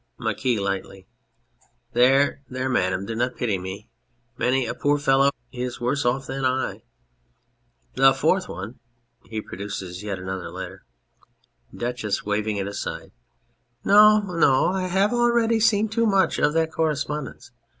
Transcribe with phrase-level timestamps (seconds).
[0.17, 1.05] MARQUIS (lightly].
[1.93, 2.41] There!
[2.49, 2.67] there!
[2.69, 3.91] Madam, do not pity me.
[4.35, 6.81] Many a poor fellow is worse off than I.
[7.93, 8.79] The fourth one...
[9.29, 10.87] (He produces yet another letter.}
[11.71, 13.11] DUCHESS (waving it aside).
[13.83, 17.51] No, no, I have already seen too much of that correspondence